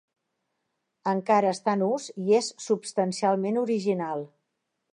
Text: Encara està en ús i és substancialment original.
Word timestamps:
Encara 1.11 1.51
està 1.57 1.75
en 1.77 1.83
ús 1.87 2.07
i 2.29 2.35
és 2.39 2.49
substancialment 2.69 3.61
original. 3.65 4.27